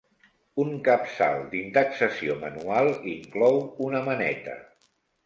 Un 0.61 0.71
capçal 0.85 1.43
d'indexació 1.51 2.37
manual 2.45 2.89
inclou 3.13 3.61
una 3.89 4.03
maneta. 4.09 4.57